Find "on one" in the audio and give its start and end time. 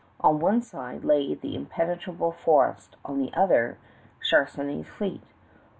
0.19-0.63